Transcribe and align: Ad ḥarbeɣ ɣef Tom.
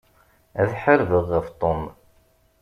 Ad 0.61 0.71
ḥarbeɣ 0.81 1.25
ɣef 1.33 1.47
Tom. 1.59 1.81